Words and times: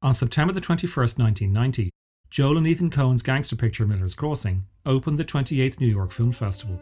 On 0.00 0.14
September 0.14 0.52
the 0.52 0.60
21st, 0.60 1.18
1990, 1.18 1.90
Joel 2.30 2.58
and 2.58 2.68
Ethan 2.68 2.88
Coen's 2.88 3.20
gangster 3.20 3.56
picture 3.56 3.84
Miller's 3.84 4.14
Crossing 4.14 4.64
opened 4.86 5.18
the 5.18 5.24
28th 5.24 5.80
New 5.80 5.88
York 5.88 6.12
Film 6.12 6.30
Festival. 6.30 6.78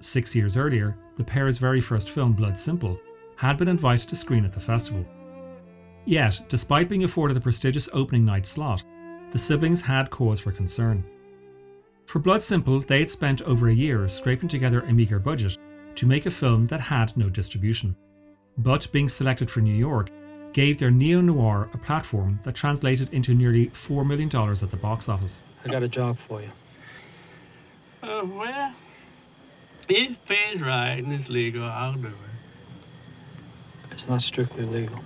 Six 0.00 0.34
years 0.34 0.56
earlier, 0.56 0.96
the 1.16 1.22
pair's 1.22 1.58
very 1.58 1.80
first 1.80 2.10
film, 2.10 2.32
Blood 2.32 2.58
Simple, 2.58 2.98
had 3.36 3.56
been 3.56 3.68
invited 3.68 4.08
to 4.08 4.16
screen 4.16 4.44
at 4.44 4.52
the 4.52 4.58
festival. 4.58 5.06
Yet, 6.06 6.40
despite 6.48 6.88
being 6.88 7.04
afforded 7.04 7.36
a 7.36 7.40
prestigious 7.40 7.88
opening 7.92 8.24
night 8.24 8.46
slot, 8.46 8.82
the 9.30 9.38
siblings 9.38 9.80
had 9.80 10.10
cause 10.10 10.40
for 10.40 10.50
concern. 10.50 11.04
For 12.06 12.18
Blood 12.18 12.42
Simple, 12.42 12.80
they 12.80 12.98
had 12.98 13.10
spent 13.10 13.42
over 13.42 13.68
a 13.68 13.72
year 13.72 14.08
scraping 14.08 14.48
together 14.48 14.80
a 14.80 14.92
meagre 14.92 15.20
budget 15.20 15.56
to 15.94 16.06
make 16.06 16.26
a 16.26 16.30
film 16.32 16.66
that 16.66 16.80
had 16.80 17.16
no 17.16 17.28
distribution. 17.30 17.94
But 18.58 18.90
being 18.90 19.08
selected 19.08 19.48
for 19.48 19.60
New 19.60 19.72
York 19.76 20.10
gave 20.52 20.78
their 20.78 20.90
neo 20.90 21.20
noir 21.20 21.68
a 21.72 21.78
platform 21.78 22.40
that 22.44 22.54
translated 22.54 23.12
into 23.12 23.34
nearly 23.34 23.68
$4 23.68 24.06
million 24.06 24.28
at 24.34 24.70
the 24.70 24.76
box 24.76 25.08
office. 25.08 25.44
I 25.64 25.68
got 25.68 25.82
a 25.82 25.88
job 25.88 26.18
for 26.18 26.40
you. 26.40 26.50
Uh, 28.02 28.24
well, 28.24 28.74
if 29.88 30.10
it 30.10 30.26
pays 30.26 30.60
right 30.60 31.02
and 31.02 31.12
it's 31.12 31.28
legal, 31.28 31.64
I'll 31.64 31.94
do 31.94 32.08
it. 32.08 32.14
It's 33.92 34.08
not 34.08 34.22
strictly 34.22 34.64
legal. 34.64 35.00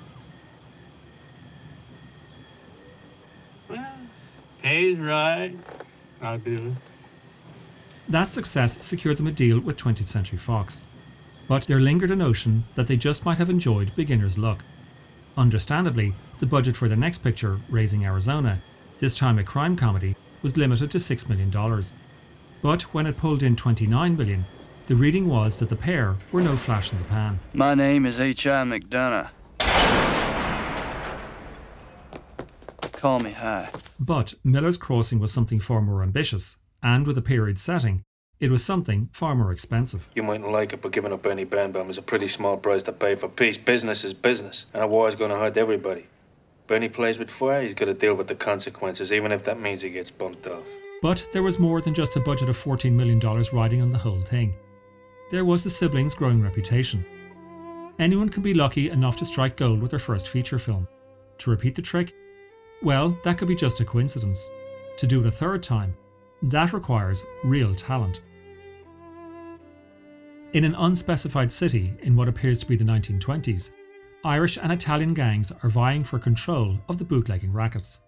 Well, 3.68 3.86
pays 4.62 4.98
right, 4.98 5.54
I'll 6.22 6.38
do 6.38 6.54
it. 6.54 6.72
That 8.08 8.30
success 8.30 8.84
secured 8.84 9.16
them 9.16 9.26
a 9.26 9.32
deal 9.32 9.58
with 9.58 9.76
20th 9.76 10.06
Century 10.06 10.38
Fox. 10.38 10.86
But 11.48 11.64
there 11.64 11.80
lingered 11.80 12.10
a 12.10 12.16
notion 12.16 12.64
that 12.74 12.86
they 12.86 12.96
just 12.96 13.24
might 13.24 13.38
have 13.38 13.50
enjoyed 13.50 13.94
beginner's 13.96 14.38
luck. 14.38 14.64
Understandably, 15.36 16.14
the 16.38 16.46
budget 16.46 16.76
for 16.76 16.88
their 16.88 16.96
next 16.96 17.18
picture, 17.18 17.60
Raising 17.68 18.04
Arizona, 18.04 18.62
this 18.98 19.18
time 19.18 19.38
a 19.38 19.44
crime 19.44 19.76
comedy, 19.76 20.16
was 20.42 20.56
limited 20.56 20.90
to 20.92 20.98
$6 20.98 21.28
million. 21.28 21.50
But 22.62 22.82
when 22.94 23.06
it 23.06 23.16
pulled 23.16 23.42
in 23.42 23.56
29 23.56 24.16
million, 24.16 24.46
the 24.86 24.94
reading 24.94 25.28
was 25.28 25.58
that 25.58 25.68
the 25.68 25.76
pair 25.76 26.16
were 26.30 26.40
no 26.40 26.56
flash 26.56 26.92
in 26.92 26.98
the 26.98 27.04
pan. 27.04 27.40
My 27.52 27.74
name 27.74 28.06
is 28.06 28.20
H.I. 28.20 28.64
McDonough. 28.64 29.30
Call 32.92 33.20
me 33.20 33.32
High. 33.32 33.70
But 33.98 34.34
Miller's 34.44 34.76
Crossing 34.76 35.18
was 35.18 35.32
something 35.32 35.58
far 35.58 35.82
more 35.82 36.02
ambitious, 36.02 36.58
and 36.82 37.06
with 37.06 37.18
a 37.18 37.22
period 37.22 37.58
setting, 37.58 38.04
it 38.44 38.50
was 38.50 38.62
something 38.62 39.08
far 39.12 39.34
more 39.34 39.52
expensive. 39.52 40.06
You 40.14 40.22
mightn't 40.22 40.52
like 40.52 40.74
it, 40.74 40.82
but 40.82 40.92
giving 40.92 41.12
up 41.12 41.22
Bernie 41.22 41.44
Birnbaum 41.44 41.88
is 41.88 41.96
a 41.96 42.02
pretty 42.02 42.28
small 42.28 42.58
price 42.58 42.82
to 42.84 42.92
pay 42.92 43.14
for 43.14 43.28
peace. 43.28 43.56
Business 43.56 44.04
is 44.04 44.12
business, 44.12 44.66
and 44.74 44.82
a 44.82 44.86
war 44.86 45.08
is 45.08 45.14
going 45.14 45.30
to 45.30 45.36
hurt 45.36 45.56
everybody. 45.56 46.06
Bernie 46.66 46.90
plays 46.90 47.18
with 47.18 47.30
fire, 47.30 47.62
he's 47.62 47.74
got 47.74 47.86
to 47.86 47.94
deal 47.94 48.14
with 48.14 48.28
the 48.28 48.34
consequences, 48.34 49.12
even 49.12 49.32
if 49.32 49.44
that 49.44 49.60
means 49.60 49.80
he 49.80 49.90
gets 49.90 50.10
bumped 50.10 50.46
off. 50.46 50.66
But 51.00 51.26
there 51.32 51.42
was 51.42 51.58
more 51.58 51.80
than 51.80 51.94
just 51.94 52.16
a 52.16 52.20
budget 52.20 52.48
of 52.48 52.56
$14 52.56 52.92
million 52.92 53.18
riding 53.52 53.82
on 53.82 53.90
the 53.90 53.98
whole 53.98 54.22
thing. 54.22 54.54
There 55.30 55.44
was 55.44 55.64
the 55.64 55.70
siblings' 55.70 56.14
growing 56.14 56.42
reputation. 56.42 57.04
Anyone 57.98 58.28
can 58.28 58.42
be 58.42 58.54
lucky 58.54 58.90
enough 58.90 59.16
to 59.18 59.24
strike 59.24 59.56
gold 59.56 59.80
with 59.80 59.90
their 59.90 60.00
first 60.00 60.28
feature 60.28 60.58
film. 60.58 60.86
To 61.38 61.50
repeat 61.50 61.74
the 61.74 61.82
trick? 61.82 62.14
Well, 62.82 63.16
that 63.24 63.38
could 63.38 63.48
be 63.48 63.56
just 63.56 63.80
a 63.80 63.84
coincidence. 63.84 64.50
To 64.98 65.06
do 65.06 65.20
it 65.20 65.26
a 65.26 65.30
third 65.30 65.62
time, 65.62 65.96
that 66.42 66.72
requires 66.74 67.24
real 67.42 67.74
talent. 67.74 68.20
In 70.54 70.62
an 70.62 70.76
unspecified 70.76 71.50
city 71.50 71.94
in 72.02 72.14
what 72.14 72.28
appears 72.28 72.60
to 72.60 72.66
be 72.66 72.76
the 72.76 72.84
1920s, 72.84 73.72
Irish 74.24 74.56
and 74.56 74.70
Italian 74.70 75.12
gangs 75.12 75.50
are 75.50 75.68
vying 75.68 76.04
for 76.04 76.20
control 76.20 76.78
of 76.88 76.96
the 76.96 77.04
bootlegging 77.04 77.52
rackets. 77.52 77.98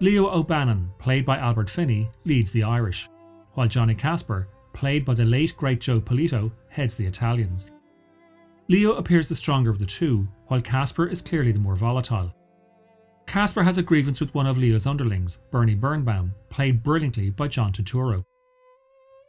Leo 0.00 0.28
O'Bannon, 0.28 0.90
played 0.98 1.24
by 1.24 1.38
Albert 1.38 1.70
Finney, 1.70 2.10
leads 2.26 2.50
the 2.50 2.64
Irish, 2.64 3.08
while 3.54 3.66
Johnny 3.66 3.94
Casper, 3.94 4.46
played 4.74 5.06
by 5.06 5.14
the 5.14 5.24
late 5.24 5.56
great 5.56 5.80
Jon 5.80 6.02
Polito, 6.02 6.52
heads 6.68 6.96
the 6.96 7.06
Italians. 7.06 7.70
Leo 8.68 8.96
appears 8.96 9.26
the 9.26 9.34
stronger 9.34 9.70
of 9.70 9.78
the 9.78 9.86
two, 9.86 10.28
while 10.48 10.60
Casper 10.60 11.06
is 11.06 11.22
clearly 11.22 11.52
the 11.52 11.58
more 11.58 11.76
volatile. 11.76 12.30
Casper 13.26 13.62
has 13.62 13.78
a 13.78 13.82
grievance 13.82 14.20
with 14.20 14.34
one 14.34 14.46
of 14.46 14.58
Leo's 14.58 14.86
underlings, 14.86 15.38
Bernie 15.50 15.74
Birnbaum, 15.74 16.34
played 16.50 16.82
brilliantly 16.82 17.30
by 17.30 17.48
John 17.48 17.72
Turturro. 17.72 18.22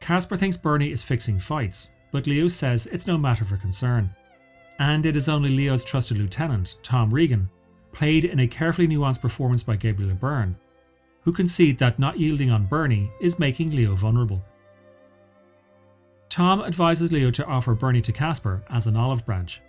Casper 0.02 0.36
thinks 0.36 0.58
Bernie 0.58 0.92
is 0.92 1.02
fixing 1.02 1.40
fights, 1.40 1.92
but 2.12 2.28
Leo 2.28 2.48
says 2.48 2.88
it's 2.88 3.08
no 3.08 3.18
matter 3.18 3.46
for 3.46 3.58
concern. 3.58 4.10
And 4.80 5.06
it 5.06 5.16
is 5.16 5.30
only 5.30 5.50
Leo's 5.50 5.84
trusted 5.84 6.18
lieutenant, 6.18 6.78
Tom 6.84 7.14
Reagan, 7.14 7.50
played 7.92 8.26
in 8.26 8.40
a 8.40 8.48
carefully 8.48 8.88
nuanced 8.88 9.22
performance 9.22 9.64
by 9.64 9.76
Gabriel 9.76 10.16
Byrne, 10.16 10.56
who 11.22 11.34
concede 11.34 11.78
that 11.78 12.00
not 12.00 12.18
yielding 12.18 12.50
on 12.50 12.66
Bernie 12.66 13.12
is 13.20 13.40
making 13.40 13.72
Leo 13.72 13.96
vulnerable. 13.96 14.44
Tom 16.30 16.62
advises 16.62 17.12
Leo 17.12 17.32
to 17.32 17.46
offer 17.46 17.74
Bernie 17.74 18.02
to 18.02 18.12
Casper 18.12 18.64
as 18.70 18.88
an 18.88 18.96
olive 18.96 19.26
branch. 19.26 19.62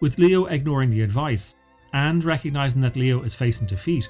With 0.00 0.18
Leo 0.18 0.46
ignoring 0.46 0.90
the 0.90 1.02
advice 1.02 1.54
and 1.92 2.24
recognizing 2.24 2.80
that 2.82 2.96
Leo 2.96 3.22
is 3.22 3.34
facing 3.34 3.66
defeat, 3.66 4.08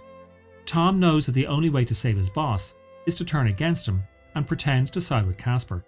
Tom 0.66 1.00
knows 1.00 1.26
that 1.26 1.32
the 1.32 1.46
only 1.46 1.70
way 1.70 1.84
to 1.84 1.94
save 1.94 2.16
his 2.16 2.28
boss 2.28 2.74
is 3.06 3.16
to 3.16 3.24
turn 3.24 3.46
against 3.46 3.88
him 3.88 4.02
and 4.34 4.46
pretend 4.46 4.88
to 4.88 5.00
side 5.00 5.26
with 5.26 5.38
Casper. 5.38 5.82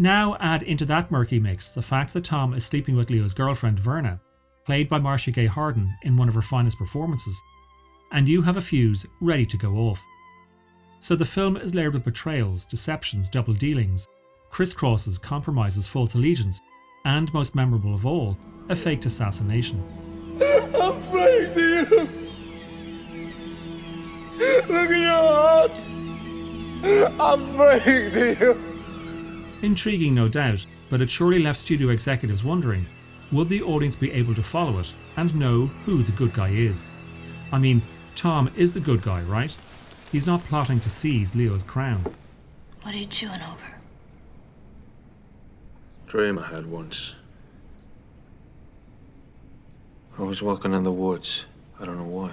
Now 0.00 0.36
add 0.38 0.62
into 0.62 0.84
that 0.84 1.10
murky 1.10 1.40
mix 1.40 1.74
the 1.74 1.82
fact 1.82 2.14
that 2.14 2.22
Tom 2.22 2.54
is 2.54 2.64
sleeping 2.64 2.94
with 2.94 3.10
Leo's 3.10 3.34
girlfriend 3.34 3.80
Verna, 3.80 4.20
played 4.64 4.88
by 4.88 5.00
Marcia 5.00 5.32
Gay 5.32 5.46
Harden 5.46 5.92
in 6.02 6.16
one 6.16 6.28
of 6.28 6.36
her 6.36 6.42
finest 6.42 6.78
performances, 6.78 7.42
and 8.12 8.28
you 8.28 8.40
have 8.42 8.56
a 8.56 8.60
fuse 8.60 9.04
ready 9.20 9.44
to 9.46 9.56
go 9.56 9.74
off. 9.74 10.00
So 11.00 11.16
the 11.16 11.24
film 11.24 11.56
is 11.56 11.74
layered 11.74 11.94
with 11.94 12.04
betrayals, 12.04 12.64
deceptions, 12.64 13.28
double 13.28 13.54
dealings, 13.54 14.06
crisscrosses, 14.52 15.20
compromises, 15.20 15.88
false 15.88 16.14
allegiance, 16.14 16.60
and 17.04 17.34
most 17.34 17.56
memorable 17.56 17.92
of 17.92 18.06
all, 18.06 18.38
a 18.68 18.76
faked 18.76 19.04
assassination. 19.04 19.82
I'm 20.40 21.02
praying 21.10 21.56
you. 21.56 22.08
Look 24.68 24.90
at 24.90 25.00
your 25.00 25.24
heart. 25.34 25.72
I'm 27.20 27.56
praying 27.56 28.38
you. 28.40 28.67
Intriguing, 29.62 30.14
no 30.14 30.28
doubt, 30.28 30.64
but 30.88 31.00
it 31.00 31.10
surely 31.10 31.40
left 31.40 31.58
studio 31.58 31.88
executives 31.88 32.44
wondering 32.44 32.86
would 33.30 33.48
the 33.48 33.62
audience 33.62 33.94
be 33.94 34.10
able 34.12 34.34
to 34.34 34.42
follow 34.42 34.78
it 34.78 34.94
and 35.16 35.34
know 35.34 35.66
who 35.84 36.02
the 36.02 36.12
good 36.12 36.32
guy 36.32 36.48
is? 36.48 36.88
I 37.52 37.58
mean, 37.58 37.82
Tom 38.14 38.50
is 38.56 38.72
the 38.72 38.80
good 38.80 39.02
guy, 39.02 39.20
right? 39.22 39.54
He's 40.10 40.26
not 40.26 40.44
plotting 40.44 40.80
to 40.80 40.90
seize 40.90 41.34
Leo's 41.34 41.62
crown. 41.62 42.04
What 42.82 42.94
are 42.94 42.98
you 42.98 43.06
chewing 43.06 43.42
over? 43.42 43.74
Dream 46.06 46.38
I 46.38 46.48
had 46.48 46.64
once. 46.64 47.14
I 50.18 50.22
was 50.22 50.40
walking 50.42 50.72
in 50.72 50.82
the 50.82 50.92
woods. 50.92 51.44
I 51.78 51.84
don't 51.84 51.98
know 51.98 52.04
why. 52.04 52.32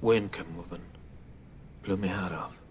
Wind 0.00 0.32
came 0.32 0.58
up 0.58 0.70
and 0.72 0.84
blew 1.82 1.96
me 1.96 2.08
hat 2.08 2.32
off. 2.32 2.61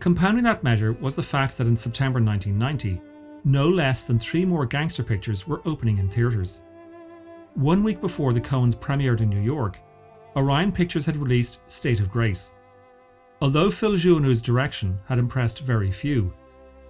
Compounding 0.00 0.44
that 0.44 0.62
measure 0.62 0.92
was 0.92 1.16
the 1.16 1.22
fact 1.22 1.58
that 1.58 1.66
in 1.66 1.76
September 1.76 2.20
1990, 2.20 3.00
no 3.44 3.68
less 3.68 4.06
than 4.06 4.18
three 4.18 4.44
more 4.44 4.64
gangster 4.64 5.02
pictures 5.02 5.46
were 5.46 5.60
opening 5.64 5.98
in 5.98 6.08
theatres. 6.08 6.62
One 7.54 7.82
week 7.82 8.00
before 8.00 8.32
the 8.32 8.40
Coens 8.40 8.76
premiered 8.76 9.20
in 9.20 9.28
New 9.28 9.40
York, 9.40 9.80
Orion 10.36 10.70
Pictures 10.70 11.04
had 11.04 11.16
released 11.16 11.68
State 11.70 11.98
of 11.98 12.10
Grace. 12.12 12.54
Although 13.40 13.70
Phil 13.70 13.96
Joanou's 13.96 14.40
direction 14.40 15.00
had 15.06 15.18
impressed 15.18 15.60
very 15.60 15.90
few, 15.90 16.32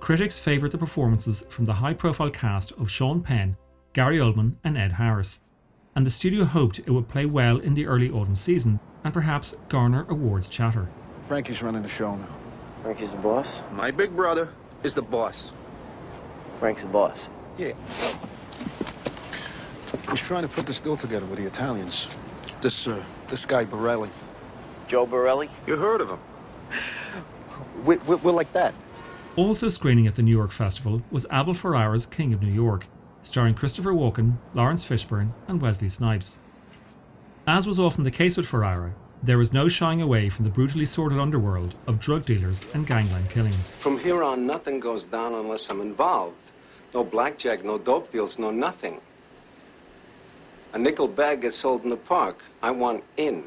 critics 0.01 0.39
favoured 0.39 0.73
the 0.73 0.79
performances 0.79 1.47
from 1.49 1.65
the 1.65 1.73
high 1.73 1.95
profile 1.95 2.31
cast 2.31 2.73
of 2.73 2.91
Sean 2.91 3.23
Penn, 3.23 3.57
Gary 3.95 4.19
Oldman, 4.19 4.57
and 4.65 4.77
Ed 4.77 4.93
Harris, 4.93 5.43
and 5.97 6.05
the 6.05 6.11
studio 6.11 6.45
hoped 6.45 6.81
it 6.81 6.91
would 6.91 7.09
play 7.09 7.25
well 7.25 7.59
in 7.59 7.75
the 7.75 7.87
early 7.87 8.11
autumn 8.11 8.37
season 8.37 8.79
and 9.03 9.15
perhaps 9.15 9.57
garner 9.69 10.05
awards 10.11 10.51
chatter. 10.51 10.89
Frankie's 11.25 11.63
running 11.63 11.83
the 11.83 11.89
show 11.89 12.15
now. 12.15 12.48
Frankie's 12.89 13.11
the 13.11 13.19
boss? 13.19 13.61
My 13.73 13.91
big 13.91 14.17
brother 14.17 14.49
is 14.83 14.95
the 14.95 15.03
boss. 15.03 15.53
Frank's 16.59 16.81
the 16.81 16.89
boss. 16.89 17.29
Yeah. 17.59 17.75
He's 20.09 20.23
trying 20.23 20.41
to 20.41 20.49
put 20.49 20.65
this 20.65 20.81
deal 20.81 20.97
together 20.97 21.27
with 21.27 21.39
the 21.39 21.45
Italians. 21.45 22.17
This, 22.63 22.89
uh, 22.89 23.05
this 23.27 23.45
guy 23.45 23.65
Borelli. 23.65 24.09
Joe 24.87 25.05
Borelli? 25.05 25.51
You 25.67 25.77
heard 25.77 26.01
of 26.01 26.09
him? 26.09 26.19
we, 27.85 27.99
we, 27.99 28.15
we're 28.15 28.33
like 28.33 28.55
that. 28.55 28.73
Also 29.37 29.69
screening 29.69 30.07
at 30.07 30.15
the 30.15 30.23
New 30.23 30.35
York 30.35 30.51
Festival 30.51 31.03
was 31.11 31.27
Abel 31.31 31.53
Ferrara's 31.53 32.07
King 32.07 32.33
of 32.33 32.41
New 32.41 32.55
York, 32.55 32.87
starring 33.21 33.53
Christopher 33.53 33.93
Walken, 33.93 34.39
Laurence 34.55 34.89
Fishburne, 34.89 35.33
and 35.47 35.61
Wesley 35.61 35.91
Snipes. 35.91 36.41
As 37.47 37.67
was 37.67 37.79
often 37.79 38.05
the 38.05 38.11
case 38.11 38.39
with 38.39 38.49
Ferrara, 38.49 38.95
there 39.23 39.39
was 39.39 39.53
no 39.53 39.69
shying 39.69 40.01
away 40.03 40.29
from 40.29 40.45
the 40.45 40.51
brutally 40.51 40.87
sordid 40.87 41.19
underworld 41.19 41.75
of 41.87 41.99
drug 41.99 42.25
dealers 42.25 42.65
and 42.75 42.87
gangland 42.87 43.29
killings. 43.31 43.75
From 43.75 43.99
here 43.99 44.23
on, 44.23 44.47
nothing 44.47 44.81
goes 44.81 45.05
down 45.05 45.35
unless 45.35 45.69
I'm 45.71 45.81
involved. 45.81 46.53
No 46.95 47.05
blackjack, 47.05 47.65
no 47.65 47.79
dope 47.79 48.11
deals, 48.11 48.39
no 48.39 48.51
nothing. 48.51 49.01
A 50.73 50.79
nickel 50.79 51.09
bag 51.09 51.43
gets 51.43 51.57
sold 51.57 51.85
in 51.85 51.91
the 51.91 51.97
park. 51.97 52.43
I 52.63 52.71
want 52.71 53.03
in. 53.17 53.45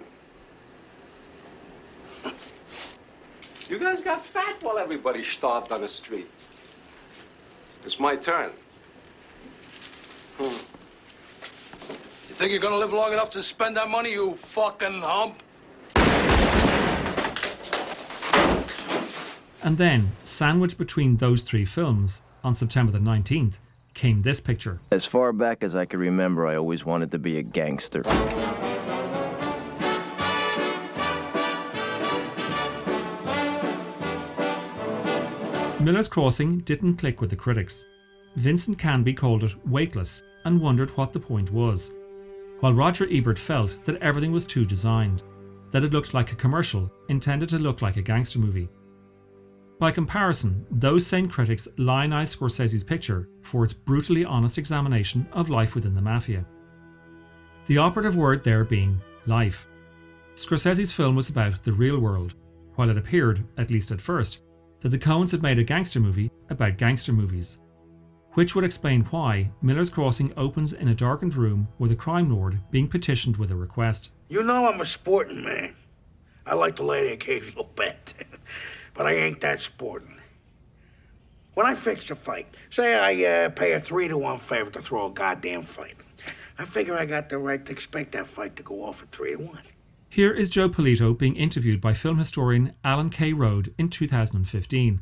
You 3.70 3.80
guys 3.80 4.02
got 4.02 4.26
fat 4.26 4.62
while 4.64 4.78
everybody 4.78 5.24
starved 5.24 5.72
on 5.72 5.82
the 5.82 5.88
street. 5.88 6.30
It's 7.86 8.00
my 8.00 8.16
turn. 8.18 8.52
Hmm. 10.38 10.44
You 12.28 12.36
think 12.36 12.52
you're 12.52 12.60
gonna 12.60 12.76
live 12.76 12.92
long 12.92 13.14
enough 13.14 13.30
to 13.32 13.42
spend 13.42 13.78
that 13.78 13.90
money, 13.90 14.12
you 14.12 14.36
fucking 14.36 15.02
hump? 15.02 15.42
And 19.64 19.78
then, 19.78 20.12
sandwiched 20.24 20.78
between 20.78 21.18
those 21.18 21.44
three 21.44 21.66
films, 21.66 22.24
on 22.44 22.56
September 22.56 22.92
the 22.92 23.00
19th, 23.00 23.60
came 23.94 24.22
this 24.22 24.40
picture. 24.40 24.80
As 24.92 25.06
far 25.06 25.32
back 25.32 25.64
as 25.64 25.76
I 25.76 25.86
can 25.86 26.00
remember, 26.00 26.48
I 26.48 26.56
always 26.56 26.86
wanted 26.86 27.12
to 27.12 27.20
be 27.20 27.38
a 27.38 27.44
gangster. 27.44 28.04
Miller's 35.82 36.08
Crossing 36.08 36.60
didn't 36.60 36.98
click 36.98 37.22
with 37.22 37.30
the 37.30 37.36
critics. 37.36 37.88
Vincent 38.36 38.78
Canby 38.78 39.14
called 39.14 39.44
it 39.44 39.56
weightless 39.68 40.22
and 40.46 40.62
wondered 40.62 40.90
what 40.92 41.12
the 41.12 41.20
point 41.20 41.52
was, 41.52 41.92
while 42.60 42.74
Roger 42.74 43.08
Ebert 43.12 43.40
felt 43.40 43.76
that 43.86 44.02
everything 44.02 44.32
was 44.32 44.46
too 44.46 44.64
designed, 44.64 45.24
that 45.72 45.84
it 45.84 45.92
looked 45.92 46.14
like 46.14 46.32
a 46.32 46.36
commercial 46.36 46.92
intended 47.10 47.50
to 47.50 47.60
look 47.60 47.82
like 47.82 47.98
a 47.98 48.02
gangster 48.02 48.40
movie. 48.40 48.70
By 49.80 49.90
comparison, 49.90 50.66
those 50.70 51.08
same 51.08 51.28
critics 51.28 51.68
lionized 51.78 52.38
Scorsese's 52.38 52.84
picture 52.84 53.28
for 53.42 53.64
its 53.64 53.74
brutally 53.74 54.24
honest 54.24 54.60
examination 54.60 55.28
of 55.34 55.50
life 55.50 55.74
within 55.74 55.96
the 55.96 56.02
mafia. 56.02 56.46
The 57.66 57.80
operative 57.80 58.16
word 58.16 58.44
there 58.44 58.64
being 58.64 59.02
life. 59.26 59.68
Scorsese's 60.36 60.92
film 60.92 61.16
was 61.16 61.30
about 61.30 61.64
the 61.64 61.74
real 61.74 62.00
world, 62.00 62.36
while 62.76 62.90
it 62.90 62.98
appeared, 62.98 63.44
at 63.58 63.72
least 63.72 63.92
at 63.92 64.02
first, 64.02 64.44
that 64.82 64.90
the 64.90 65.00
Coens 65.00 65.32
had 65.32 65.42
made 65.42 65.60
a 65.60 65.64
gangster 65.64 66.00
movie 66.00 66.32
about 66.50 66.78
gangster 66.78 67.12
movies. 67.14 67.60
Which 68.34 68.56
would 68.56 68.64
explain 68.64 69.02
why 69.06 69.52
Miller's 69.62 69.90
Crossing 69.90 70.32
opens 70.38 70.72
in 70.72 70.88
a 70.88 70.96
darkened 70.96 71.36
room 71.36 71.68
with 71.78 71.92
a 71.92 71.98
crime 71.98 72.34
lord 72.34 72.60
being 72.72 72.88
petitioned 72.88 73.36
with 73.36 73.52
a 73.52 73.56
request. 73.56 74.10
You 74.30 74.42
know 74.44 74.72
I'm 74.72 74.80
a 74.80 74.86
sporting 74.86 75.44
man. 75.44 75.76
I 76.46 76.56
like 76.56 76.78
to 76.78 76.84
lay 76.84 77.08
the 77.08 77.14
occasional 77.14 77.70
bet, 77.76 78.14
but 78.94 79.06
I 79.06 79.14
ain't 79.16 79.42
that 79.42 79.60
sporting. 79.60 80.18
When 81.56 81.66
I 81.68 81.76
fix 81.76 82.10
a 82.10 82.16
fight, 82.16 82.56
say 82.70 82.96
I 82.96 83.46
uh, 83.46 83.50
pay 83.50 83.74
a 83.74 83.80
three 83.80 84.08
to 84.08 84.18
one 84.18 84.38
favor 84.38 84.70
to 84.72 84.82
throw 84.82 85.08
a 85.08 85.12
goddamn 85.12 85.64
fight, 85.64 85.98
I 86.58 86.64
figure 86.64 86.98
I 86.98 87.06
got 87.06 87.28
the 87.28 87.38
right 87.38 87.66
to 87.66 87.72
expect 87.74 88.14
that 88.14 88.28
fight 88.28 88.56
to 88.56 88.64
go 88.64 88.84
off 88.86 89.04
at 89.04 89.12
three 89.12 89.32
to 89.32 89.44
one. 89.44 89.64
Here 90.08 90.32
is 90.32 90.50
Jon 90.50 90.74
Polito 90.74 91.18
being 91.18 91.36
interviewed 91.36 91.82
by 91.82 91.94
film 91.94 92.18
historian 92.18 92.74
Alan 92.84 93.10
K. 93.10 93.34
Rode 93.34 93.74
in 93.78 93.90
2015, 93.90 95.02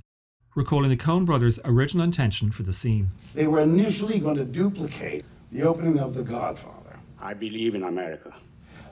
recalling 0.55 0.89
the 0.89 0.97
Coen 0.97 1.25
brothers' 1.25 1.59
original 1.63 2.03
intention 2.03 2.51
for 2.51 2.63
the 2.63 2.73
scene. 2.73 3.11
They 3.33 3.47
were 3.47 3.59
initially 3.61 4.19
going 4.19 4.37
to 4.37 4.45
duplicate 4.45 5.25
the 5.51 5.63
opening 5.63 5.99
of 5.99 6.13
The 6.13 6.23
Godfather. 6.23 6.99
I 7.21 7.33
believe 7.33 7.75
in 7.75 7.83
America. 7.83 8.33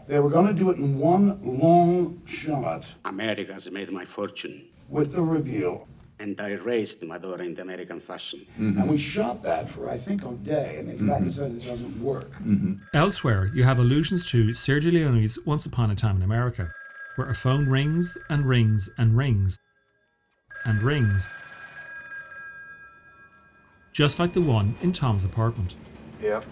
They 0.07 0.19
were 0.19 0.29
going 0.29 0.47
to 0.47 0.53
do 0.53 0.69
it 0.69 0.77
in 0.77 0.97
one 0.99 1.39
long 1.43 2.21
shot 2.25 2.85
America 3.05 3.53
has 3.53 3.69
made 3.69 3.91
my 3.91 4.05
fortune, 4.05 4.65
with 4.87 5.13
the 5.13 5.21
reveal. 5.21 5.87
and 6.19 6.39
I 6.41 6.53
raised 6.53 7.03
Madonna 7.03 7.43
in 7.43 7.53
the 7.55 7.61
American 7.61 7.99
fashion. 7.99 8.45
Mm-hmm. 8.59 8.81
And 8.81 8.89
we 8.89 8.97
shot 8.97 9.43
that 9.43 9.69
for, 9.69 9.89
I 9.89 9.97
think, 9.97 10.23
a 10.25 10.31
day, 10.31 10.77
and 10.79 10.89
they 10.89 10.95
came 10.97 11.07
back 11.07 11.19
and 11.19 11.31
said 11.31 11.51
it 11.51 11.65
doesn't 11.65 12.01
work. 12.01 12.31
Mm-hmm. 12.35 12.73
Elsewhere, 12.93 13.51
you 13.53 13.63
have 13.63 13.79
allusions 13.79 14.29
to 14.31 14.49
Sergio 14.49 14.91
Leone's 14.93 15.37
Once 15.45 15.65
Upon 15.65 15.91
a 15.91 15.95
Time 15.95 16.17
in 16.17 16.23
America, 16.23 16.69
where 17.15 17.29
a 17.29 17.35
phone 17.35 17.67
rings 17.67 18.17
and 18.29 18.45
rings 18.45 18.89
and 18.97 19.15
rings 19.15 19.57
and 20.65 20.81
rings, 20.81 21.29
just 23.97 24.19
like 24.19 24.31
the 24.33 24.41
one 24.41 24.75
in 24.83 24.91
Tom's 24.91 25.25
apartment. 25.25 25.73
Yep. 26.21 26.45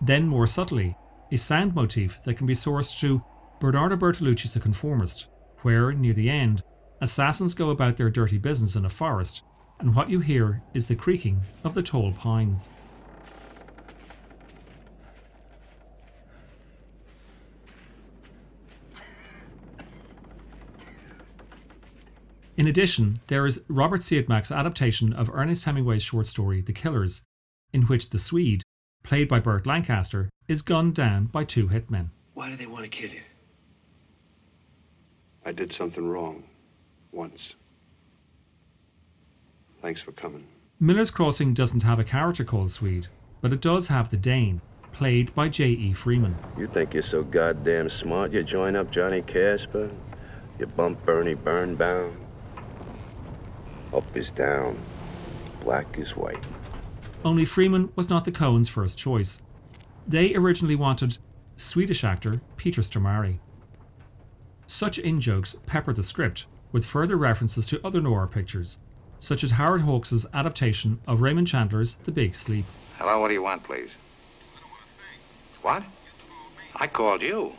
Then, 0.00 0.26
more 0.26 0.48
subtly, 0.48 0.96
a 1.30 1.38
sound 1.38 1.72
motif 1.76 2.20
that 2.24 2.34
can 2.34 2.48
be 2.48 2.52
sourced 2.52 2.98
to 2.98 3.20
Bernardo 3.60 3.94
Bertolucci's 3.94 4.52
The 4.54 4.58
Conformist, 4.58 5.28
where, 5.62 5.92
near 5.92 6.12
the 6.12 6.28
end, 6.28 6.64
assassins 7.00 7.54
go 7.54 7.70
about 7.70 7.96
their 7.96 8.10
dirty 8.10 8.38
business 8.38 8.74
in 8.74 8.84
a 8.84 8.88
forest, 8.88 9.44
and 9.78 9.94
what 9.94 10.10
you 10.10 10.18
hear 10.18 10.62
is 10.74 10.88
the 10.88 10.96
creaking 10.96 11.42
of 11.62 11.74
the 11.74 11.82
tall 11.82 12.10
pines. 12.10 12.68
In 22.56 22.66
addition, 22.66 23.20
there 23.26 23.44
is 23.44 23.64
Robert 23.68 24.00
Siodmak's 24.00 24.50
adaptation 24.50 25.12
of 25.12 25.30
Ernest 25.30 25.66
Hemingway's 25.66 26.02
short 26.02 26.26
story 26.26 26.62
The 26.62 26.72
Killers, 26.72 27.22
in 27.74 27.82
which 27.82 28.08
the 28.08 28.18
Swede, 28.18 28.62
played 29.04 29.28
by 29.28 29.40
Burt 29.40 29.66
Lancaster, 29.66 30.30
is 30.48 30.62
gunned 30.62 30.94
down 30.94 31.26
by 31.26 31.44
two 31.44 31.68
hitmen. 31.68 32.08
Why 32.32 32.48
do 32.48 32.56
they 32.56 32.64
want 32.64 32.84
to 32.84 32.88
kill 32.88 33.10
you? 33.10 33.20
I 35.44 35.52
did 35.52 35.74
something 35.76 36.08
wrong. 36.08 36.44
Once. 37.12 37.52
Thanks 39.82 40.00
for 40.00 40.12
coming. 40.12 40.46
Miller's 40.80 41.10
Crossing 41.10 41.52
doesn't 41.52 41.82
have 41.82 41.98
a 41.98 42.04
character 42.04 42.42
called 42.42 42.70
Swede, 42.70 43.08
but 43.42 43.52
it 43.52 43.60
does 43.60 43.88
have 43.88 44.08
the 44.08 44.16
Dane, 44.16 44.62
played 44.92 45.34
by 45.34 45.50
J.E. 45.50 45.92
Freeman. 45.92 46.34
You 46.56 46.66
think 46.66 46.94
you're 46.94 47.02
so 47.02 47.22
goddamn 47.22 47.90
smart, 47.90 48.32
you 48.32 48.42
join 48.42 48.76
up 48.76 48.90
Johnny 48.90 49.20
Casper? 49.20 49.90
You 50.58 50.66
bump 50.66 51.04
Bernie 51.04 51.34
Birnbaum? 51.34 52.25
Up 53.96 54.14
is 54.14 54.30
down, 54.30 54.78
black 55.62 55.98
is 55.98 56.14
white. 56.14 56.44
Only 57.24 57.46
Freeman 57.46 57.90
was 57.96 58.10
not 58.10 58.26
the 58.26 58.30
Coens' 58.30 58.68
first 58.68 58.98
choice. 58.98 59.40
They 60.06 60.34
originally 60.34 60.76
wanted 60.76 61.16
Swedish 61.56 62.04
actor 62.04 62.42
Peter 62.58 62.82
Stormare. 62.82 63.38
Such 64.66 64.98
in 64.98 65.18
jokes 65.18 65.56
peppered 65.64 65.96
the 65.96 66.02
script, 66.02 66.46
with 66.72 66.84
further 66.84 67.16
references 67.16 67.66
to 67.68 67.80
other 67.86 68.02
noir 68.02 68.26
pictures, 68.26 68.78
such 69.18 69.42
as 69.42 69.52
Howard 69.52 69.80
Hawks' 69.80 70.26
adaptation 70.34 71.00
of 71.06 71.22
Raymond 71.22 71.46
Chandler's 71.46 71.94
The 71.94 72.12
Big 72.12 72.34
Sleep. 72.34 72.66
Hello, 72.98 73.18
what 73.18 73.28
do 73.28 73.34
you 73.34 73.42
want, 73.42 73.64
please? 73.64 73.92
What? 75.62 75.82
I 76.74 76.86
called 76.86 77.22
you. 77.22 77.54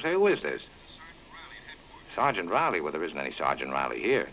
Say, 0.00 0.14
who 0.14 0.28
is 0.28 0.40
this? 0.40 0.66
Sergeant 2.14 2.48
Riley. 2.48 2.80
Well, 2.80 2.92
there 2.92 3.04
isn't 3.04 3.18
any 3.18 3.32
Sergeant 3.32 3.70
Riley 3.70 4.00
here. 4.00 4.28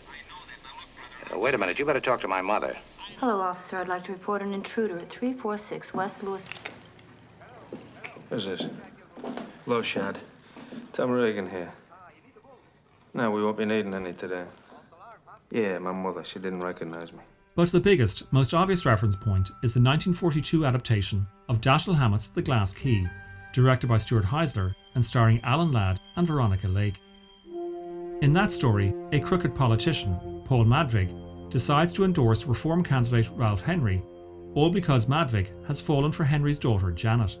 Uh, 1.32 1.38
wait 1.38 1.54
a 1.54 1.58
minute, 1.58 1.78
you 1.78 1.84
better 1.84 2.00
talk 2.00 2.20
to 2.20 2.28
my 2.28 2.42
mother. 2.42 2.76
Hello, 3.18 3.40
officer. 3.40 3.78
I'd 3.78 3.88
like 3.88 4.04
to 4.04 4.12
report 4.12 4.42
an 4.42 4.52
intruder 4.52 4.98
at 4.98 5.08
346 5.10 5.94
West 5.94 6.22
Lewis. 6.22 6.48
Who's 8.30 8.44
this? 8.44 8.66
Hello, 9.64 9.82
Shad. 9.82 10.18
Tom 10.92 11.10
Reagan 11.10 11.48
here. 11.48 11.72
No, 13.14 13.30
we 13.30 13.42
won't 13.42 13.56
be 13.56 13.64
needing 13.64 13.94
any 13.94 14.12
today. 14.12 14.44
Yeah, 15.50 15.78
my 15.78 15.92
mother. 15.92 16.24
She 16.24 16.38
didn't 16.38 16.60
recognize 16.60 17.12
me. 17.12 17.20
But 17.54 17.72
the 17.72 17.80
biggest, 17.80 18.30
most 18.32 18.52
obvious 18.52 18.84
reference 18.84 19.16
point 19.16 19.48
is 19.62 19.72
the 19.72 19.80
1942 19.80 20.66
adaptation 20.66 21.26
of 21.48 21.62
Dashiell 21.62 21.96
Hammett's 21.96 22.28
The 22.28 22.42
Glass 22.42 22.74
Key, 22.74 23.06
directed 23.54 23.86
by 23.86 23.96
Stuart 23.96 24.26
Heisler 24.26 24.74
and 24.94 25.02
starring 25.02 25.40
Alan 25.42 25.72
Ladd 25.72 25.98
and 26.16 26.26
Veronica 26.26 26.68
Lake. 26.68 26.96
In 28.20 28.32
that 28.34 28.52
story, 28.52 28.92
a 29.12 29.20
crooked 29.20 29.54
politician, 29.54 30.35
Paul 30.46 30.64
Madvig, 30.64 31.50
decides 31.50 31.92
to 31.92 32.04
endorse 32.04 32.44
reform 32.44 32.84
candidate 32.84 33.30
Ralph 33.34 33.62
Henry, 33.62 34.02
all 34.54 34.70
because 34.70 35.06
Madvig 35.06 35.48
has 35.66 35.80
fallen 35.80 36.12
for 36.12 36.24
Henry's 36.24 36.58
daughter 36.58 36.92
Janet. 36.92 37.38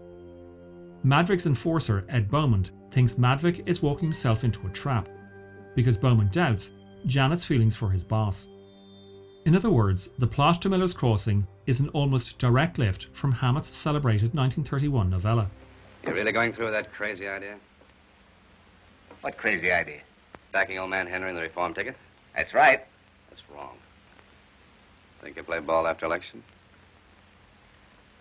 Madvig's 1.04 1.46
enforcer, 1.46 2.04
Ed 2.08 2.28
Beaumont, 2.28 2.72
thinks 2.90 3.14
Madvig 3.14 3.62
is 3.68 3.82
walking 3.82 4.06
himself 4.06 4.42
into 4.42 4.66
a 4.66 4.70
trap, 4.70 5.08
because 5.76 5.96
Beaumont 5.96 6.32
doubts 6.32 6.72
Janet's 7.06 7.44
feelings 7.44 7.76
for 7.76 7.90
his 7.90 8.02
boss. 8.02 8.48
In 9.44 9.54
other 9.54 9.70
words, 9.70 10.08
the 10.18 10.26
plot 10.26 10.60
to 10.62 10.68
Miller's 10.68 10.92
Crossing 10.92 11.46
is 11.66 11.78
an 11.78 11.88
almost 11.90 12.40
direct 12.40 12.78
lift 12.78 13.14
from 13.14 13.30
Hammett's 13.30 13.68
celebrated 13.68 14.34
1931 14.34 15.08
novella. 15.10 15.46
You're 16.02 16.14
really 16.14 16.32
going 16.32 16.52
through 16.52 16.66
with 16.66 16.74
that 16.74 16.92
crazy 16.92 17.28
idea? 17.28 17.56
What 19.20 19.36
crazy 19.36 19.70
idea? 19.70 20.00
Backing 20.50 20.78
old 20.78 20.90
man 20.90 21.06
Henry 21.06 21.30
in 21.30 21.36
the 21.36 21.42
reform 21.42 21.74
ticket? 21.74 21.96
That's 22.34 22.52
right. 22.52 22.84
That's 23.36 23.50
wrong. 23.50 23.76
Think 25.20 25.34
he'll 25.34 25.44
play 25.44 25.60
ball 25.60 25.86
after 25.86 26.06
election? 26.06 26.42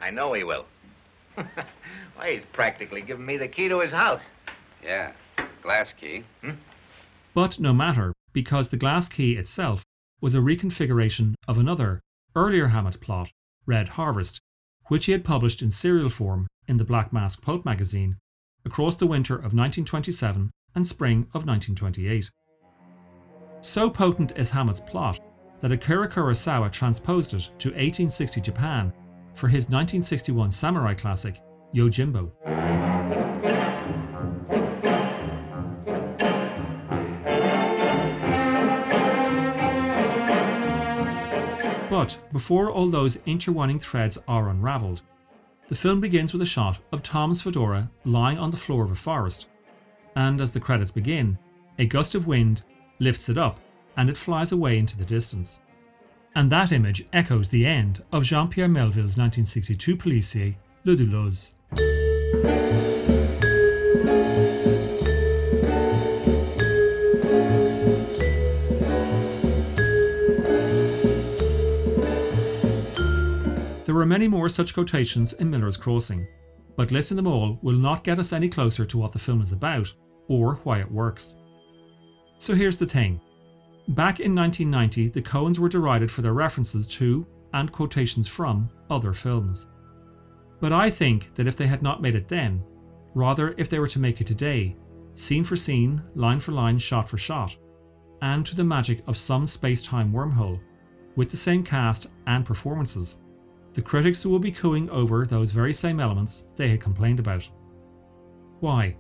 I 0.02 0.12
know 0.12 0.34
he 0.34 0.44
will. 0.44 0.66
Why, 1.36 2.34
he's 2.34 2.44
practically 2.52 3.02
giving 3.02 3.26
me 3.26 3.38
the 3.38 3.48
key 3.48 3.70
to 3.70 3.80
his 3.80 3.92
house. 3.92 4.22
Yeah. 4.84 5.14
Glass 5.62 5.94
key. 5.94 6.24
Hmm? 6.42 6.52
But 7.34 7.60
no 7.60 7.74
matter, 7.74 8.14
because 8.34 8.70
the 8.70 8.78
glass 8.78 9.08
key 9.08 9.34
itself 9.34 9.84
was 10.22 10.36
a 10.36 10.40
reconfiguration 10.40 11.36
of 11.48 11.58
another, 11.58 12.00
earlier 12.36 12.68
Hammett 12.68 13.00
plot, 13.00 13.32
Red 13.66 13.90
Harvest, 13.90 14.40
which 14.88 15.06
he 15.06 15.12
had 15.12 15.24
published 15.24 15.62
in 15.62 15.72
serial 15.72 16.10
form 16.10 16.48
in 16.68 16.78
the 16.78 16.86
Black 16.86 17.14
Mask 17.14 17.42
Pulp 17.42 17.64
magazine 17.64 18.18
across 18.66 18.96
the 18.96 19.08
winter 19.08 19.36
of 19.36 19.54
1927 19.54 20.52
and 20.74 20.88
spring 20.88 21.28
of 21.34 21.46
1928. 21.46 22.30
So 23.62 23.90
potent 23.90 24.34
is 24.36 24.50
Hammett's 24.50 24.80
plot 24.80 25.20
that 25.60 25.72
Akira 25.72 26.08
Kurosawa 26.08 26.72
transposed 26.72 27.34
it 27.34 27.50
to 27.60 27.70
1860 27.70 28.42
Japan 28.42 28.94
for 29.34 29.48
his 29.48 29.66
1961 29.66 30.52
samurai 30.52 30.94
classic, 30.94 31.42
Yojimbo. 31.74 32.32
But 41.90 42.20
before 42.34 42.72
all 42.72 42.90
those 42.90 43.16
intertwining 43.26 43.80
threads 43.80 44.18
are 44.28 44.50
unravelled, 44.50 45.02
the 45.68 45.76
film 45.76 46.00
begins 46.00 46.34
with 46.34 46.42
a 46.42 46.46
shot 46.46 46.78
of 46.92 47.02
Tom's 47.02 47.42
fedora 47.42 47.90
lying 48.04 48.38
on 48.38 48.52
the 48.52 48.58
floor 48.58 48.84
of 48.84 48.92
a 48.92 48.96
forest, 48.96 49.48
and 50.16 50.40
as 50.40 50.54
the 50.54 50.60
credits 50.60 50.92
begin, 50.92 51.40
a 51.80 51.86
gust 51.86 52.14
of 52.14 52.28
wind 52.28 52.64
lifts 53.00 53.30
it 53.30 53.38
up 53.38 53.60
and 53.98 54.10
it 54.10 54.18
flies 54.18 54.52
away 54.52 54.78
into 54.78 54.98
the 54.98 55.06
distance. 55.06 55.62
And 56.36 56.52
that 56.52 56.72
image 56.72 57.06
echoes 57.14 57.50
the 57.50 57.66
end 57.66 58.04
of 58.12 58.24
Jean 58.24 58.50
Pierre 58.50 58.68
Melville's 58.68 59.18
1962 59.18 59.96
policier, 59.96 60.56
Le. 60.84 60.96
There 73.86 73.98
are 73.98 74.06
many 74.06 74.28
more 74.28 74.50
such 74.50 74.74
quotations 74.74 75.34
in 75.34 75.50
Miller's 75.50 75.78
Crossing, 75.78 76.28
but 76.76 76.92
listing 76.92 77.16
them 77.16 77.28
all 77.28 77.58
will 77.62 77.78
not 77.78 78.04
get 78.04 78.20
us 78.20 78.34
any 78.34 78.50
closer 78.50 78.86
to 78.86 78.98
what 78.98 79.14
the 79.14 79.20
film 79.20 79.42
is 79.42 79.54
about 79.54 79.94
or 80.28 80.56
why 80.64 80.80
it 80.80 80.92
works. 80.92 81.38
So 82.38 82.54
here's 82.54 82.78
the 82.78 82.86
thing. 82.86 83.22
Back 83.90 84.20
in 84.20 84.36
1990, 84.36 85.10
the 85.10 85.22
Coens 85.22 85.60
were 85.60 85.70
derided 85.70 86.12
for 86.12 86.22
their 86.22 86.34
references 86.34 86.88
to 86.88 87.26
and 87.54 87.72
quotations 87.72 88.28
from 88.28 88.70
other 88.90 89.14
films. 89.14 89.68
But 90.60 90.74
I 90.74 90.90
think 90.90 91.34
that 91.36 91.48
if 91.48 91.56
they 91.56 91.68
had 91.68 91.84
not 91.84 92.02
made 92.02 92.16
it 92.16 92.28
then, 92.28 92.64
rather 93.14 93.54
if 93.58 93.70
they 93.70 93.80
were 93.80 93.88
to 93.88 94.00
make 94.00 94.22
it 94.22 94.28
today, 94.28 94.76
scene 95.14 95.44
for 95.44 95.56
scene, 95.56 96.02
line 96.16 96.40
for 96.40 96.52
line, 96.52 96.78
shot 96.78 97.08
for 97.08 97.18
shot, 97.18 97.56
and 98.22 98.46
to 98.46 98.56
the 98.56 98.64
magic 98.64 99.04
of 99.08 99.18
some 99.18 99.46
space 99.46 99.82
time 99.82 100.12
wormhole, 100.12 100.60
with 101.16 101.30
the 101.30 101.38
same 101.38 101.64
cast 101.64 102.08
and 102.28 102.46
performances, 102.46 103.20
the 103.74 103.82
critics 103.82 104.26
will 104.26 104.40
be 104.40 104.52
cooing 104.52 104.90
over 104.90 105.26
those 105.26 105.52
very 105.52 105.74
same 105.74 106.00
elements 106.00 106.46
they 106.56 106.70
had 106.70 106.82
complained 106.82 107.20
about. 107.20 107.48
Why? 108.60 108.96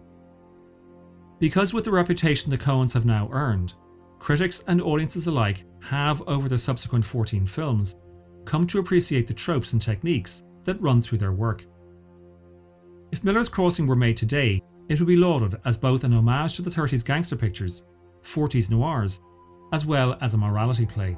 Because 1.39 1.73
with 1.73 1.83
the 1.83 1.91
reputation 1.91 2.49
the 2.49 2.57
Coens 2.57 2.93
have 2.93 3.05
now 3.05 3.29
earned, 3.31 3.73
critics 4.19 4.63
and 4.67 4.81
audiences 4.81 5.27
alike 5.27 5.65
have, 5.81 6.21
over 6.27 6.47
their 6.47 6.57
subsequent 6.57 7.05
14 7.05 7.45
films, 7.45 7.95
come 8.45 8.65
to 8.67 8.79
appreciate 8.79 9.27
the 9.27 9.33
tropes 9.33 9.73
and 9.73 9.81
techniques 9.81 10.43
that 10.63 10.81
run 10.81 11.01
through 11.01 11.17
their 11.17 11.33
work. 11.33 11.65
If 13.11 13.23
Miller's 13.23 13.49
Crossing 13.49 13.87
were 13.87 13.95
made 13.95 14.17
today, 14.17 14.61
it 14.89 14.99
would 14.99 15.07
be 15.07 15.15
lauded 15.15 15.59
as 15.65 15.77
both 15.77 16.03
an 16.03 16.13
homage 16.13 16.55
to 16.55 16.61
the 16.61 16.69
30s 16.69 17.05
gangster 17.05 17.35
pictures, 17.35 17.83
40s 18.23 18.69
noirs, 18.69 19.21
as 19.73 19.85
well 19.85 20.17
as 20.21 20.33
a 20.33 20.37
morality 20.37 20.85
play. 20.85 21.17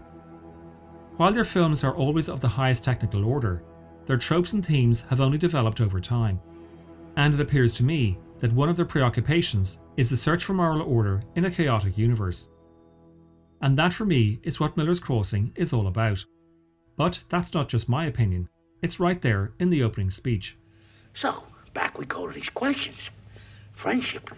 While 1.17 1.33
their 1.33 1.43
films 1.43 1.83
are 1.83 1.95
always 1.95 2.29
of 2.29 2.39
the 2.39 2.47
highest 2.47 2.83
technical 2.83 3.25
order, 3.25 3.63
their 4.05 4.17
tropes 4.17 4.53
and 4.53 4.65
themes 4.65 5.01
have 5.09 5.19
only 5.19 5.37
developed 5.37 5.81
over 5.81 5.99
time. 5.99 6.39
And 7.15 7.33
it 7.33 7.39
appears 7.39 7.73
to 7.73 7.83
me 7.83 8.19
that 8.39 8.53
one 8.53 8.69
of 8.69 8.77
their 8.77 8.85
preoccupations 8.85 9.81
is 9.97 10.09
the 10.09 10.17
search 10.17 10.45
for 10.45 10.53
moral 10.53 10.81
order 10.83 11.21
in 11.35 11.45
a 11.45 11.51
chaotic 11.51 11.97
universe. 11.97 12.49
And 13.61 13.77
that 13.77 13.93
for 13.93 14.05
me 14.05 14.39
is 14.43 14.59
what 14.59 14.77
Miller's 14.77 14.99
Crossing 14.99 15.51
is 15.55 15.73
all 15.73 15.87
about. 15.87 16.23
But 16.95 17.23
that's 17.29 17.53
not 17.53 17.67
just 17.67 17.89
my 17.89 18.05
opinion, 18.05 18.47
it's 18.81 18.99
right 18.99 19.21
there 19.21 19.53
in 19.59 19.69
the 19.69 19.83
opening 19.83 20.11
speech. 20.11 20.57
So, 21.13 21.47
back 21.73 21.97
we 21.97 22.05
go 22.05 22.27
to 22.27 22.33
these 22.33 22.49
questions 22.49 23.09
friendship, 23.73 24.31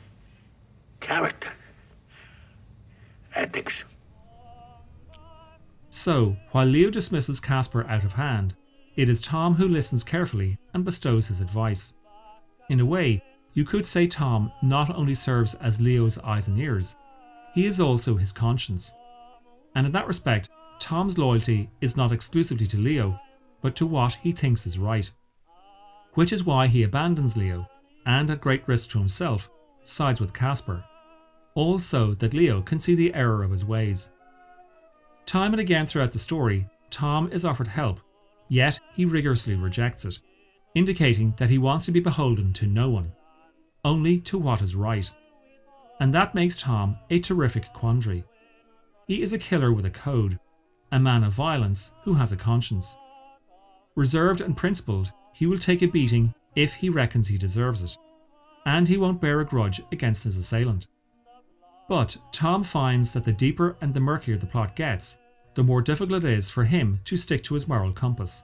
character, 1.00 1.51
ethics. 3.36 3.84
So, 5.89 6.38
while 6.51 6.66
Leo 6.66 6.89
dismisses 6.89 7.39
Casper 7.39 7.86
out 7.88 8.04
of 8.04 8.13
hand, 8.13 8.56
it 8.96 9.10
is 9.10 9.22
Tom 9.22 9.56
who 9.56 9.68
listens 9.68 10.04
carefully 10.04 10.58
and 10.74 10.86
bestows 10.86 11.28
his 11.28 11.42
advice. 11.42 11.96
In 12.70 12.80
a 12.80 12.86
way, 12.86 13.24
you 13.60 13.66
could 13.66 13.86
say 13.86 14.08
Tom 14.08 14.54
not 14.62 14.89
only 14.96 15.13
serves 15.13 15.54
as 15.56 15.82
Leo's 15.82 16.18
eyes 16.20 16.48
and 16.48 16.58
ears, 16.58 16.96
he 17.54 17.66
is 17.66 17.82
also 17.82 18.16
his 18.16 18.32
conscience. 18.32 18.94
And 19.75 19.86
in 19.86 19.92
that 19.92 20.08
respect, 20.08 20.50
Tom's 20.80 21.18
loyalty 21.18 21.70
is 21.82 21.98
not 21.98 22.13
exclusively 22.13 22.66
to 22.68 22.78
Leo, 22.78 23.20
but 23.62 23.75
to 23.75 23.86
what 23.86 24.13
he 24.13 24.32
thinks 24.32 24.66
is 24.66 24.80
right. 24.80 25.12
Which 26.13 26.32
is 26.32 26.46
why 26.46 26.68
he 26.68 26.84
abandons 26.84 27.36
Leo, 27.36 27.68
and 28.06 28.32
at 28.32 28.39
great 28.39 28.66
risk 28.66 28.92
to 28.92 28.98
himself, 28.98 29.50
sides 29.84 30.22
with 30.22 30.34
Casper. 30.34 30.82
Also, 31.54 32.13
that 32.13 32.34
Leo 32.34 32.62
can 32.62 32.80
see 32.80 32.96
the 32.96 33.13
error 33.13 33.44
of 33.44 33.51
his 33.51 33.66
ways. 33.66 34.12
Time 35.25 35.51
and 35.51 35.60
again 35.60 35.86
throughout 35.86 36.13
the 36.13 36.18
story, 36.18 36.66
Tom 36.89 37.30
is 37.30 37.44
offered 37.44 37.68
help, 37.68 38.00
yet 38.48 38.80
he 38.96 39.04
rigorously 39.04 39.56
rejects 39.56 40.06
it, 40.06 40.18
indicating 40.75 41.34
that 41.36 41.50
he 41.50 41.58
wants 41.58 41.84
to 41.88 41.92
be 41.92 42.00
beholden 42.00 42.54
to 42.54 42.66
no 42.66 42.89
one, 42.89 43.12
only 43.83 44.19
to 44.21 44.38
what 44.38 44.62
is 44.62 44.75
right. 44.75 45.09
And 46.00 46.13
that 46.13 46.36
makes 46.36 46.55
Tom 46.55 46.98
a 47.09 47.19
terrific 47.19 47.71
quandary. 47.74 48.24
He 49.07 49.21
is 49.21 49.33
a 49.33 49.39
killer 49.39 49.74
with 49.74 49.86
a 49.86 49.89
code, 49.89 50.39
a 50.91 51.00
man 51.00 51.24
of 51.24 51.33
violence 51.33 51.93
who 52.03 52.13
has 52.13 52.31
a 52.31 52.38
conscience. 52.38 52.98
Reserved 53.95 54.41
and 54.41 54.55
principled, 54.55 55.12
he 55.33 55.45
will 55.45 55.57
take 55.57 55.81
a 55.81 55.88
beating 55.88 56.33
if 56.55 56.75
he 56.75 56.89
reckons 56.89 57.27
he 57.27 57.38
deserves 57.38 57.83
it, 57.83 57.98
and 58.65 58.88
he 58.88 58.98
won't 58.98 59.21
bear 59.21 59.39
a 59.39 59.45
grudge 59.45 59.81
against 59.91 60.24
his 60.24 60.38
assailant. 60.38 60.88
But 61.88 62.17
Tom 62.31 62.63
finds 62.63 63.13
that 63.13 63.25
the 63.25 63.33
deeper 63.33 63.75
and 63.81 63.93
the 63.93 64.00
murkier 64.00 64.38
the 64.38 64.45
plot 64.45 64.75
gets, 64.75 65.19
the 65.55 65.63
more 65.63 65.81
difficult 65.81 66.24
it 66.24 66.31
is 66.31 66.50
for 66.50 66.63
him 66.63 67.00
to 67.05 67.17
stick 67.17 67.43
to 67.43 67.55
his 67.55 67.67
moral 67.67 67.91
compass. 67.91 68.43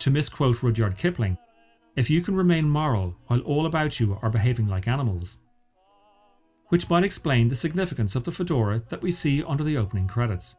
To 0.00 0.10
misquote 0.10 0.62
Rudyard 0.62 0.96
Kipling, 0.96 1.38
if 2.00 2.08
you 2.08 2.22
can 2.22 2.34
remain 2.34 2.66
moral 2.66 3.14
while 3.26 3.40
all 3.40 3.66
about 3.66 4.00
you 4.00 4.18
are 4.22 4.30
behaving 4.30 4.66
like 4.66 4.88
animals. 4.88 5.36
Which 6.68 6.88
might 6.88 7.04
explain 7.04 7.48
the 7.48 7.54
significance 7.54 8.16
of 8.16 8.24
the 8.24 8.32
fedora 8.32 8.82
that 8.88 9.02
we 9.02 9.12
see 9.12 9.44
under 9.44 9.62
the 9.62 9.76
opening 9.76 10.08
credits. 10.08 10.56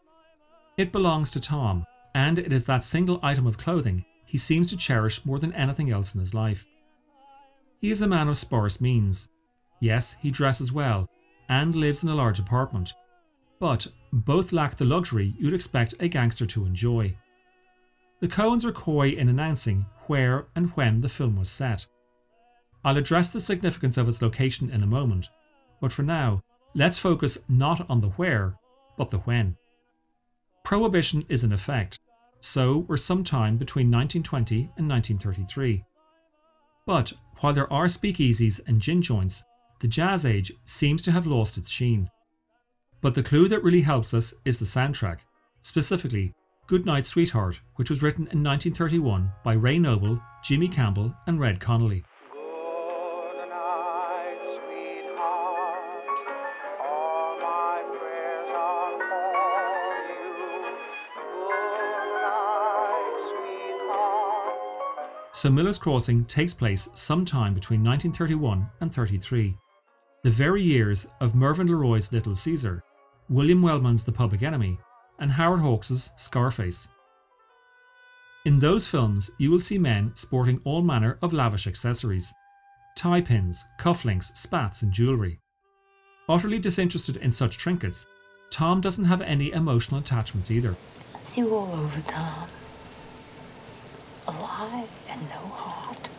It 0.77 0.91
belongs 0.91 1.31
to 1.31 1.39
Tom, 1.39 1.83
and 2.13 2.37
it 2.37 2.53
is 2.53 2.65
that 2.65 2.83
single 2.83 3.19
item 3.23 3.47
of 3.47 3.57
clothing 3.57 4.05
he 4.23 4.37
seems 4.37 4.69
to 4.69 4.77
cherish 4.77 5.25
more 5.25 5.39
than 5.39 5.51
anything 5.53 5.89
else 5.89 6.13
in 6.13 6.19
his 6.19 6.35
life. 6.35 6.67
He 7.79 7.89
is 7.89 8.03
a 8.03 8.07
man 8.07 8.27
of 8.27 8.37
sparse 8.37 8.79
means. 8.79 9.29
Yes, 9.79 10.17
he 10.21 10.29
dresses 10.29 10.71
well, 10.71 11.09
and 11.49 11.73
lives 11.73 12.03
in 12.03 12.09
a 12.09 12.15
large 12.15 12.37
apartment, 12.37 12.93
but 13.59 13.87
both 14.13 14.53
lack 14.53 14.75
the 14.75 14.85
luxury 14.85 15.33
you'd 15.39 15.55
expect 15.55 15.95
a 15.99 16.07
gangster 16.07 16.45
to 16.45 16.67
enjoy. 16.67 17.17
The 18.19 18.27
Coens 18.27 18.63
are 18.63 18.71
coy 18.71 19.09
in 19.09 19.27
announcing 19.27 19.87
where 20.11 20.47
and 20.57 20.67
when 20.71 20.99
the 20.99 21.07
film 21.07 21.37
was 21.37 21.49
set. 21.49 21.87
I'll 22.83 22.97
address 22.97 23.31
the 23.31 23.39
significance 23.39 23.95
of 23.95 24.09
its 24.09 24.21
location 24.21 24.69
in 24.69 24.83
a 24.83 24.85
moment, 24.85 25.29
but 25.79 25.93
for 25.93 26.03
now, 26.03 26.41
let's 26.75 26.97
focus 26.97 27.37
not 27.47 27.89
on 27.89 28.01
the 28.01 28.09
where, 28.09 28.57
but 28.97 29.09
the 29.09 29.19
when. 29.19 29.55
Prohibition 30.65 31.23
is 31.29 31.45
in 31.45 31.53
effect, 31.53 31.97
so 32.41 32.79
we're 32.89 32.97
sometime 32.97 33.55
between 33.55 33.89
1920 33.89 34.55
and 34.75 34.89
1933. 34.89 35.85
But 36.85 37.13
while 37.39 37.53
there 37.53 37.71
are 37.71 37.85
speakeasies 37.85 38.59
and 38.67 38.81
gin 38.81 39.01
joints, 39.01 39.45
the 39.79 39.87
jazz 39.87 40.25
age 40.25 40.51
seems 40.65 41.01
to 41.03 41.13
have 41.13 41.25
lost 41.25 41.57
its 41.57 41.69
sheen. 41.69 42.11
But 42.99 43.15
the 43.15 43.23
clue 43.23 43.47
that 43.47 43.63
really 43.63 43.83
helps 43.83 44.13
us 44.13 44.33
is 44.43 44.59
the 44.59 44.65
soundtrack, 44.65 45.19
specifically 45.61 46.33
Goodnight 46.71 47.05
Sweetheart, 47.05 47.59
which 47.75 47.89
was 47.89 48.01
written 48.01 48.21
in 48.27 48.41
1931 48.41 49.29
by 49.43 49.55
Ray 49.55 49.77
Noble, 49.77 50.21
Jimmy 50.41 50.69
Campbell, 50.69 51.13
and 51.27 51.37
Reg 51.37 51.59
Connelly. 51.59 52.05
So 65.33 65.49
Miller's 65.49 65.77
Crossing 65.77 66.23
takes 66.23 66.53
place 66.53 66.87
sometime 66.93 67.53
between 67.53 67.83
1931 67.83 68.69
and 68.79 68.93
33, 68.93 69.57
the 70.23 70.29
very 70.29 70.63
years 70.63 71.05
of 71.19 71.35
Mervyn 71.35 71.67
LeRoy's 71.67 72.13
Little 72.13 72.33
Caesar, 72.33 72.81
William 73.27 73.61
Wellman's 73.61 74.05
The 74.05 74.13
Public 74.13 74.41
Enemy, 74.41 74.79
and 75.21 75.31
Howard 75.31 75.61
Hawks' 75.61 76.11
Scarface. 76.17 76.89
In 78.45 78.59
those 78.59 78.87
films, 78.87 79.31
you 79.37 79.51
will 79.51 79.59
see 79.59 79.77
men 79.77 80.11
sporting 80.15 80.59
all 80.65 80.81
manner 80.81 81.17
of 81.21 81.31
lavish 81.31 81.67
accessories 81.67 82.33
tie 82.97 83.21
pins, 83.21 83.63
cufflinks, 83.79 84.35
spats, 84.35 84.81
and 84.81 84.91
jewellery. 84.91 85.39
Utterly 86.27 86.59
disinterested 86.59 87.17
in 87.17 87.31
such 87.31 87.57
trinkets, 87.57 88.05
Tom 88.49 88.81
doesn't 88.81 89.05
have 89.05 89.21
any 89.21 89.51
emotional 89.53 90.01
attachments 90.01 90.51
either. 90.51 90.75
It's 91.15 91.37
you 91.37 91.55
all 91.55 91.71
over, 91.71 92.01
Tom. 92.01 92.49
Alive 94.27 94.89
and 95.09 95.21
no 95.29 95.37
heart. 95.37 96.09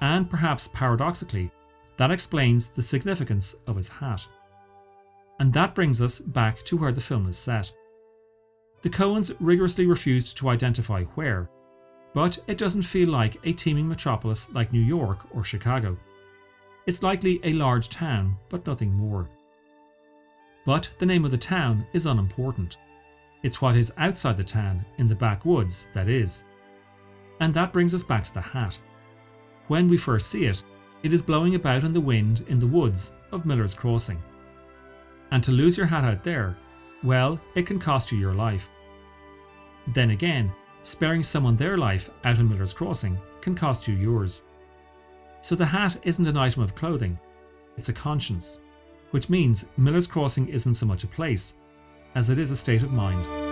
And 0.00 0.28
perhaps 0.28 0.68
paradoxically, 0.68 1.50
that 1.96 2.10
explains 2.10 2.70
the 2.70 2.82
significance 2.82 3.54
of 3.66 3.76
his 3.76 3.88
hat. 3.88 4.26
And 5.38 5.52
that 5.52 5.74
brings 5.74 6.00
us 6.00 6.20
back 6.20 6.62
to 6.64 6.76
where 6.76 6.92
the 6.92 7.00
film 7.00 7.28
is 7.28 7.38
set. 7.38 7.72
The 8.82 8.90
Coens 8.90 9.34
rigorously 9.40 9.86
refused 9.86 10.36
to 10.38 10.48
identify 10.48 11.04
where, 11.14 11.50
but 12.14 12.38
it 12.46 12.58
doesn't 12.58 12.82
feel 12.82 13.08
like 13.08 13.36
a 13.44 13.52
teeming 13.52 13.88
metropolis 13.88 14.50
like 14.52 14.72
New 14.72 14.80
York 14.80 15.18
or 15.34 15.44
Chicago. 15.44 15.98
It's 16.86 17.02
likely 17.02 17.40
a 17.42 17.52
large 17.52 17.88
town, 17.90 18.36
but 18.48 18.66
nothing 18.66 18.94
more. 18.94 19.28
But 20.64 20.90
the 20.98 21.06
name 21.06 21.24
of 21.24 21.30
the 21.30 21.36
town 21.36 21.86
is 21.92 22.06
unimportant. 22.06 22.78
It's 23.42 23.60
what 23.60 23.76
is 23.76 23.92
outside 23.98 24.36
the 24.36 24.44
town, 24.44 24.84
in 24.98 25.08
the 25.08 25.14
backwoods, 25.14 25.88
that 25.92 26.08
is. 26.08 26.44
And 27.40 27.52
that 27.54 27.72
brings 27.72 27.94
us 27.94 28.02
back 28.02 28.24
to 28.24 28.34
the 28.34 28.40
hat. 28.40 28.78
When 29.68 29.88
we 29.88 29.96
first 29.96 30.28
see 30.28 30.46
it, 30.46 30.62
it 31.02 31.12
is 31.12 31.22
blowing 31.22 31.54
about 31.54 31.84
in 31.84 31.92
the 31.92 32.00
wind 32.00 32.44
in 32.48 32.58
the 32.58 32.66
woods 32.66 33.14
of 33.30 33.46
Miller's 33.46 33.74
Crossing. 33.74 34.22
And 35.30 35.42
to 35.42 35.52
lose 35.52 35.76
your 35.76 35.86
hat 35.86 36.04
out 36.04 36.22
there, 36.22 36.56
well, 37.02 37.40
it 37.54 37.66
can 37.66 37.78
cost 37.78 38.10
you 38.12 38.18
your 38.18 38.34
life. 38.34 38.70
Then 39.88 40.10
again, 40.10 40.52
sparing 40.82 41.22
someone 41.22 41.56
their 41.56 41.76
life 41.76 42.10
out 42.24 42.38
in 42.38 42.48
Miller's 42.48 42.72
Crossing 42.72 43.18
can 43.40 43.54
cost 43.54 43.86
you 43.86 43.94
yours. 43.94 44.44
So 45.40 45.54
the 45.54 45.64
hat 45.64 45.96
isn't 46.02 46.26
an 46.26 46.36
item 46.36 46.62
of 46.62 46.74
clothing, 46.74 47.18
it's 47.76 47.88
a 47.88 47.92
conscience, 47.92 48.62
which 49.10 49.28
means 49.30 49.66
Miller's 49.76 50.06
Crossing 50.06 50.48
isn't 50.48 50.74
so 50.74 50.86
much 50.86 51.04
a 51.04 51.08
place 51.08 51.58
as 52.14 52.30
it 52.30 52.38
is 52.38 52.50
a 52.50 52.56
state 52.56 52.82
of 52.82 52.90
mind. 52.90 53.45